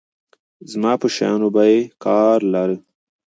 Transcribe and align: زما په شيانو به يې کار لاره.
زما 0.71 0.91
په 1.01 1.07
شيانو 1.15 1.47
به 1.55 1.63
يې 1.71 1.79
کار 2.05 2.37
لاره. 2.53 2.75